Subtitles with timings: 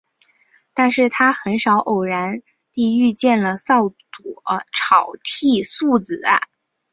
[0.73, 1.53] 但是他很
[1.85, 2.41] 偶然
[2.73, 3.95] 地遇见了少佐
[4.73, 6.19] 草剃素子。